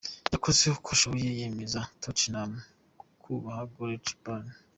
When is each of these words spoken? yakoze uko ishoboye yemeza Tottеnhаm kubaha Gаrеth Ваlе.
yakoze 0.33 0.63
uko 0.75 0.87
ishoboye 0.95 1.27
yemeza 1.39 1.79
Tottеnhаm 2.01 2.51
kubaha 3.21 3.63
Gаrеth 3.73 4.11
Ваlе. 4.23 4.51